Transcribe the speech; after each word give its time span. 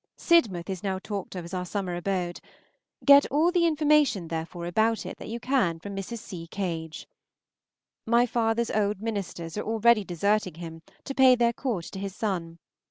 Sidmouth 0.17 0.67
is 0.67 0.81
now 0.81 0.97
talked 0.97 1.35
of 1.35 1.45
as 1.45 1.53
our 1.53 1.63
summer 1.63 1.93
abode. 1.95 2.39
Get 3.05 3.27
all 3.27 3.51
the 3.51 3.67
information, 3.67 4.29
therefore, 4.29 4.65
about 4.65 5.05
it 5.05 5.17
that 5.17 5.27
you 5.27 5.39
can 5.39 5.77
from 5.77 5.95
Mrs. 5.95 6.17
C. 6.17 6.47
Cage. 6.47 7.07
My 8.07 8.25
father's 8.25 8.71
old 8.71 8.99
ministers 9.03 9.57
are 9.57 9.63
already 9.63 10.03
deserting 10.03 10.55
him 10.55 10.81
to 11.03 11.13
pay 11.13 11.35
their 11.35 11.53
court 11.53 11.85
to 11.93 11.99
his 11.99 12.15
son. 12.15 12.57